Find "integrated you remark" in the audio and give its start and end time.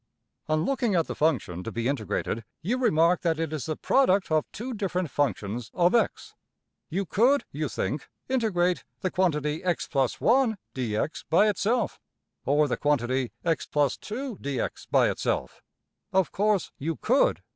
1.87-3.21